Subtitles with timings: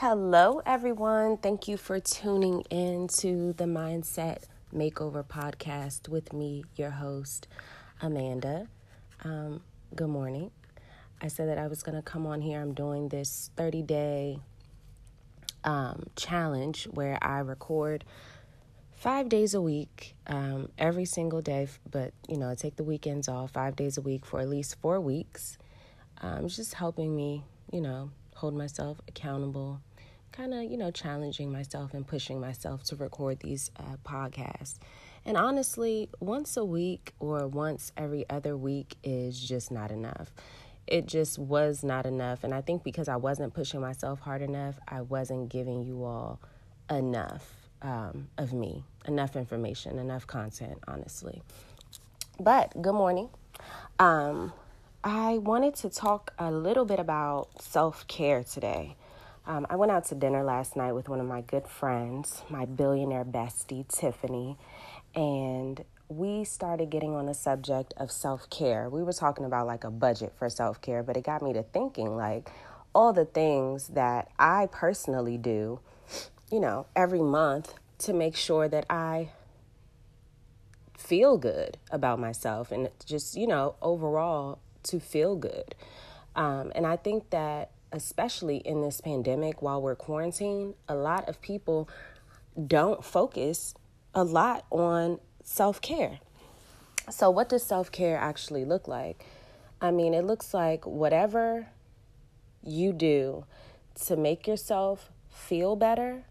[0.00, 1.38] Hello, everyone.
[1.38, 7.48] Thank you for tuning in to the Mindset Makeover podcast with me, your host,
[8.02, 8.68] Amanda.
[9.24, 9.62] Um,
[9.94, 10.50] good morning.
[11.22, 12.60] I said that I was going to come on here.
[12.60, 14.38] I'm doing this 30 day
[15.64, 18.04] um, challenge where I record
[18.92, 23.28] five days a week, um, every single day, but you know, I take the weekends
[23.28, 25.56] off five days a week for at least four weeks.
[26.20, 29.80] Um, just helping me, you know, hold myself accountable,
[30.32, 34.78] kind of, you know, challenging myself and pushing myself to record these uh, podcasts.
[35.24, 40.32] And honestly, once a week or once every other week is just not enough.
[40.86, 42.44] It just was not enough.
[42.44, 46.38] And I think because I wasn't pushing myself hard enough, I wasn't giving you all
[46.88, 47.50] enough
[47.82, 51.42] um, of me, enough information, enough content, honestly.
[52.38, 53.30] But good morning.
[53.98, 54.52] Um,
[55.08, 58.96] I wanted to talk a little bit about self care today.
[59.46, 62.64] Um, I went out to dinner last night with one of my good friends, my
[62.64, 64.58] billionaire bestie, Tiffany,
[65.14, 68.88] and we started getting on the subject of self care.
[68.88, 71.62] We were talking about like a budget for self care, but it got me to
[71.62, 72.50] thinking like
[72.92, 75.78] all the things that I personally do,
[76.50, 79.28] you know, every month to make sure that I
[80.98, 85.74] feel good about myself and just, you know, overall to feel good.
[86.34, 91.40] Um, and I think that especially in this pandemic while we're quarantined, a lot of
[91.40, 91.88] people
[92.66, 93.74] don't focus
[94.14, 96.18] a lot on self care.
[97.10, 99.24] So, what does self care actually look like?
[99.80, 101.68] I mean, it looks like whatever
[102.62, 103.44] you do
[104.06, 106.24] to make yourself feel better,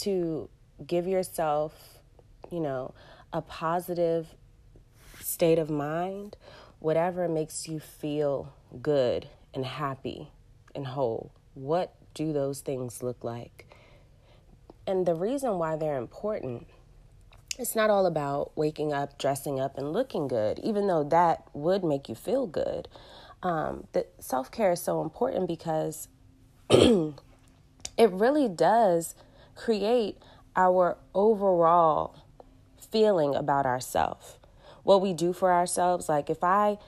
[0.00, 0.48] to
[0.86, 1.98] give yourself,
[2.50, 2.94] you know,
[3.32, 4.34] a positive
[5.20, 6.36] state of mind,
[6.82, 8.52] whatever makes you feel
[8.82, 10.28] good and happy
[10.74, 11.30] and whole.
[11.54, 13.72] What do those things look like?
[14.84, 16.66] And the reason why they're important,
[17.56, 21.84] it's not all about waking up, dressing up, and looking good, even though that would
[21.84, 22.88] make you feel good.
[23.44, 23.86] Um,
[24.18, 26.08] self care is so important because
[26.70, 29.14] it really does
[29.54, 30.18] create
[30.56, 32.24] our overall
[32.90, 34.36] feeling about ourselves.
[34.82, 36.78] What we do for ourselves, like if I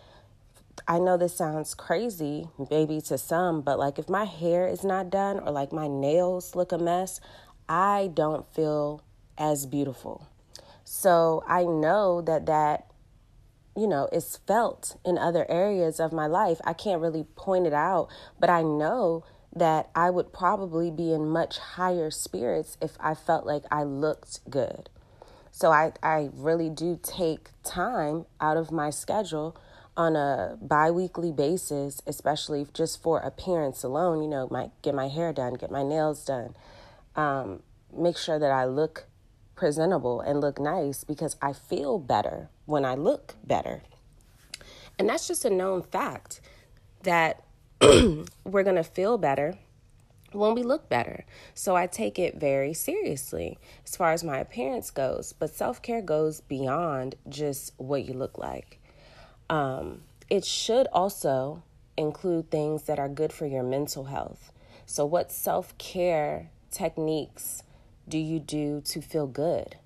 [0.88, 5.10] I know this sounds crazy, maybe to some, but like if my hair is not
[5.10, 7.20] done or like my nails look a mess,
[7.68, 9.02] I don't feel
[9.38, 10.28] as beautiful.
[10.84, 12.90] So I know that that,
[13.76, 16.60] you know, is felt in other areas of my life.
[16.64, 21.28] I can't really point it out, but I know that I would probably be in
[21.28, 24.90] much higher spirits if I felt like I looked good.
[25.54, 29.56] So I, I really do take time out of my schedule
[29.96, 35.32] on a bi-weekly basis especially just for appearance alone you know might get my hair
[35.32, 36.52] done get my nails done
[37.14, 37.62] um,
[37.96, 39.06] make sure that i look
[39.54, 43.82] presentable and look nice because i feel better when i look better.
[44.98, 46.40] And that's just a known fact
[47.04, 47.44] that
[47.80, 49.54] we're going to feel better
[50.34, 51.24] when we look better.
[51.54, 55.32] So I take it very seriously as far as my appearance goes.
[55.32, 58.80] But self care goes beyond just what you look like.
[59.50, 61.62] Um, it should also
[61.96, 64.52] include things that are good for your mental health.
[64.86, 67.62] So, what self care techniques
[68.08, 69.76] do you do to feel good?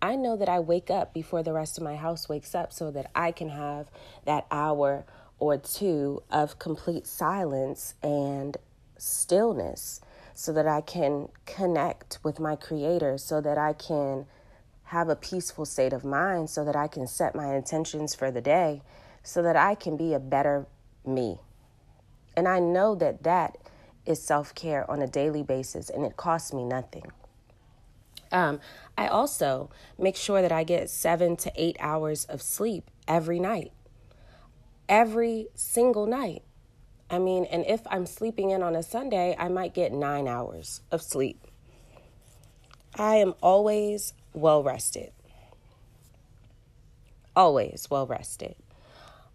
[0.00, 2.90] I know that I wake up before the rest of my house wakes up so
[2.90, 3.90] that I can have
[4.24, 5.04] that hour
[5.38, 8.56] or two of complete silence and
[8.98, 10.00] stillness
[10.34, 14.26] so that I can connect with my creator, so that I can
[14.84, 18.40] have a peaceful state of mind, so that I can set my intentions for the
[18.40, 18.82] day
[19.26, 20.66] so that I can be a better
[21.04, 21.38] me.
[22.36, 23.58] And I know that that
[24.06, 27.10] is self care on a daily basis and it costs me nothing.
[28.30, 28.60] Um,
[28.96, 29.68] I also
[29.98, 33.72] make sure that I get seven to eight hours of sleep every night.
[34.88, 36.42] Every single night.
[37.08, 40.80] I mean, and if I'm sleeping in on a Sunday, I might get nine hours
[40.90, 41.46] of sleep.
[42.96, 45.12] I am always well rested.
[47.34, 48.56] Always well rested.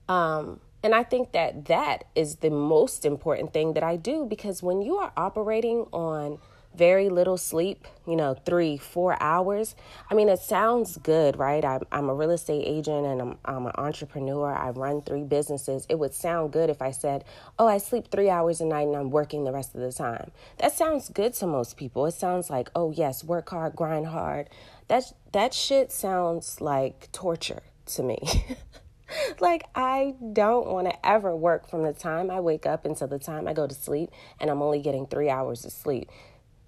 [0.09, 4.63] Um, and I think that that is the most important thing that I do because
[4.63, 6.39] when you are operating on
[6.75, 9.75] very little sleep, you know, three, four hours.
[10.09, 11.63] I mean, it sounds good, right?
[11.63, 14.53] I'm, I'm a real estate agent and I'm, I'm an entrepreneur.
[14.53, 15.85] I run three businesses.
[15.89, 17.25] It would sound good if I said,
[17.59, 20.31] oh, I sleep three hours a night and I'm working the rest of the time.
[20.59, 22.06] That sounds good to most people.
[22.06, 24.50] It sounds like, oh, yes, work hard, grind hard.
[24.88, 28.45] That, that shit sounds like torture to me.
[29.39, 33.19] like I don't want to ever work from the time I wake up until the
[33.19, 34.09] time I go to sleep
[34.39, 36.09] and I'm only getting 3 hours of sleep.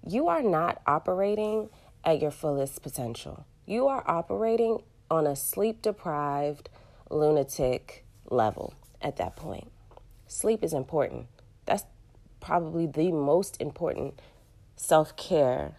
[0.06, 1.70] You are not operating
[2.04, 3.46] at your fullest potential.
[3.66, 6.68] You are operating on a sleep deprived
[7.10, 9.70] lunatic level at that point.
[10.26, 11.26] Sleep is important.
[11.66, 11.84] That's
[12.40, 14.20] probably the most important
[14.76, 15.78] self care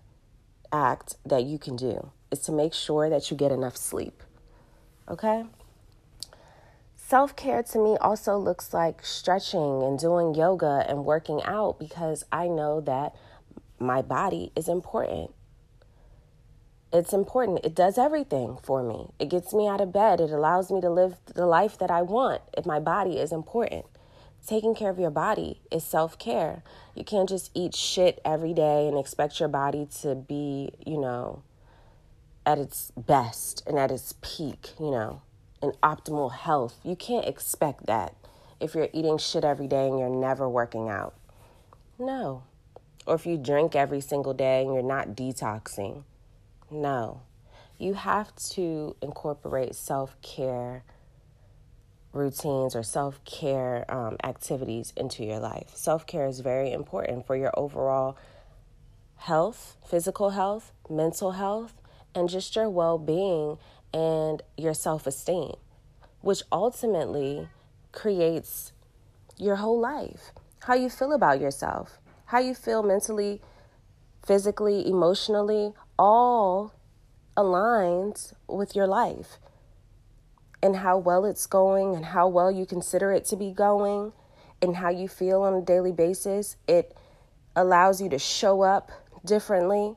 [0.71, 4.23] act that you can do is to make sure that you get enough sleep.
[5.07, 5.45] Okay?
[6.95, 12.25] Self care to me also looks like stretching and doing yoga and working out because
[12.31, 13.13] I know that
[13.85, 15.33] my body is important.
[16.93, 17.59] It's important.
[17.63, 19.09] It does everything for me.
[19.19, 20.21] It gets me out of bed.
[20.21, 23.85] It allows me to live the life that I want if my body is important.
[24.45, 26.63] Taking care of your body is self care.
[26.93, 31.41] You can't just eat shit every day and expect your body to be, you know,
[32.45, 35.21] at its best and at its peak, you know
[35.65, 36.79] in optimal health.
[36.83, 38.15] You can't expect that
[38.59, 41.15] if you're eating shit every day and you're never working out.
[41.99, 42.43] No.
[43.05, 46.03] Or if you drink every single day and you're not detoxing.
[46.71, 47.21] No.
[47.77, 50.83] You have to incorporate self care
[52.13, 55.71] routines or self care um, activities into your life.
[55.75, 58.17] Self care is very important for your overall
[59.17, 61.73] health, physical health, mental health,
[62.15, 63.57] and just your well being
[63.93, 65.55] and your self esteem,
[66.21, 67.49] which ultimately
[67.91, 68.71] creates
[69.37, 70.31] your whole life.
[70.59, 71.99] How you feel about yourself,
[72.35, 73.41] how you feel mentally,
[74.27, 76.73] physically, emotionally, all
[77.37, 79.37] aligns with your life
[80.61, 84.11] and how well it's going and how well you consider it to be going
[84.61, 86.57] and how you feel on a daily basis.
[86.67, 86.97] It
[87.55, 88.91] allows you to show up
[89.23, 89.95] differently.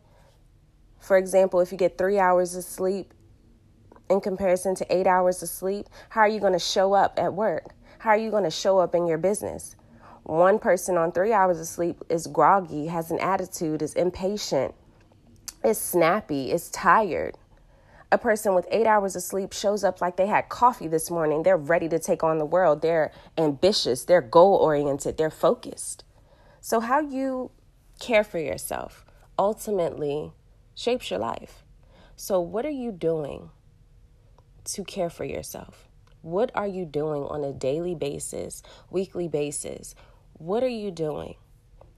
[1.00, 3.14] For example, if you get three hours of sleep,
[4.08, 7.35] in comparison to eight hours of sleep, how are you going to show up at
[7.35, 7.75] work?
[7.99, 9.75] How are you going to show up in your business?
[10.28, 14.75] One person on three hours of sleep is groggy, has an attitude, is impatient,
[15.64, 17.38] is snappy, is tired.
[18.12, 21.44] A person with eight hours of sleep shows up like they had coffee this morning.
[21.44, 22.82] They're ready to take on the world.
[22.82, 26.04] They're ambitious, they're goal oriented, they're focused.
[26.60, 27.50] So, how you
[27.98, 29.06] care for yourself
[29.38, 30.32] ultimately
[30.75, 31.64] shapes your life.
[32.16, 33.48] So, what are you doing
[34.64, 35.88] to care for yourself?
[36.20, 39.94] What are you doing on a daily basis, weekly basis?
[40.38, 41.35] What are you doing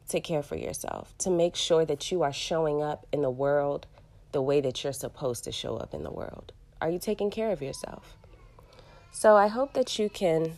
[0.09, 3.87] to care for yourself, to make sure that you are showing up in the world
[4.33, 6.53] the way that you're supposed to show up in the world?
[6.81, 8.17] Are you taking care of yourself?
[9.13, 10.57] So I hope that you can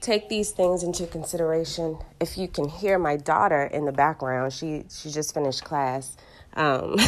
[0.00, 1.98] take these things into consideration.
[2.20, 6.16] If you can hear my daughter in the background, she she just finished class.
[6.54, 6.96] Um,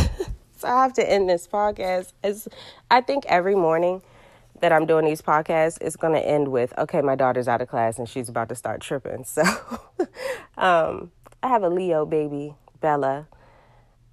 [0.58, 2.12] So I have to end this podcast.
[2.24, 2.48] As
[2.90, 4.02] I think every morning
[4.60, 7.68] that I'm doing these podcasts is going to end with, okay, my daughter's out of
[7.68, 9.24] class and she's about to start tripping.
[9.34, 9.42] So
[10.56, 11.12] um,
[11.42, 13.28] I have a Leo baby, Bella,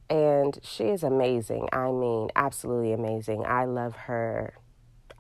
[0.10, 1.70] and she is amazing.
[1.72, 3.46] I mean, absolutely amazing.
[3.46, 4.54] I love her.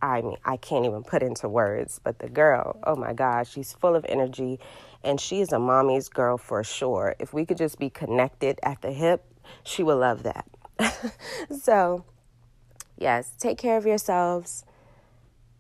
[0.02, 3.74] I mean, I can't even put into words, but the girl, oh my gosh, she's
[3.74, 4.60] full of energy
[5.04, 7.16] and she is a mommy's girl for sure.
[7.20, 9.24] If we could just be connected at the hip,
[9.64, 10.46] she would love that.
[11.62, 12.04] so,
[12.98, 14.66] yes, take care of yourselves.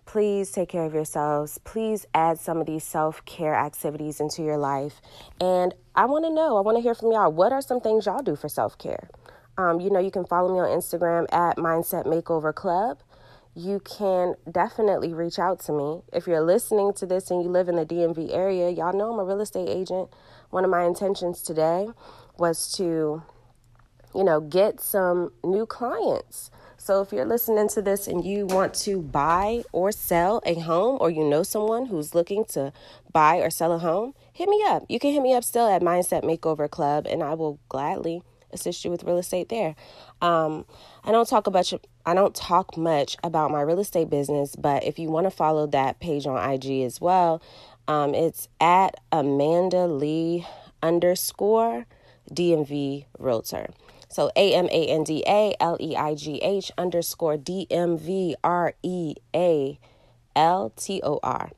[0.06, 1.58] Please take care of yourselves.
[1.64, 5.02] Please add some of these self care activities into your life.
[5.42, 7.32] And I want to know, I want to hear from y'all.
[7.32, 9.10] What are some things y'all do for self care?
[9.58, 13.00] Um, you know, you can follow me on Instagram at Mindset Makeover Club.
[13.56, 16.02] You can definitely reach out to me.
[16.12, 19.20] If you're listening to this and you live in the DMV area, y'all know I'm
[19.20, 20.10] a real estate agent.
[20.50, 21.88] One of my intentions today
[22.38, 23.24] was to
[24.16, 26.50] you know, get some new clients.
[26.86, 31.00] So if you're listening to this and you want to buy or sell a home,
[31.02, 32.72] or you know someone who's looking to
[33.12, 34.86] buy or sell a home, hit me up.
[34.88, 38.22] You can hit me up still at Mindset Makeover Club, and I will gladly
[38.54, 39.76] assist you with real estate there.
[40.22, 40.64] Um,
[41.04, 41.74] I don't talk about
[42.06, 45.66] I don't talk much about my real estate business, but if you want to follow
[45.66, 47.42] that page on IG as well,
[47.88, 50.46] um, it's at Amanda Leigh
[50.84, 51.88] underscore
[52.32, 53.70] DMV Realtor.
[54.16, 57.98] So A M A N D A L E I G H underscore D M
[57.98, 59.78] V R E A
[60.38, 61.52] L T O R.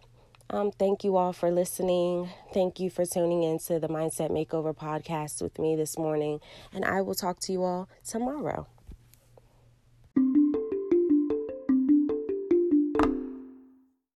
[0.50, 2.32] Um, thank you all for listening.
[2.56, 6.40] Thank you for tuning into the Mindset Makeover podcast with me this morning.
[6.74, 8.66] And I will talk to you all tomorrow.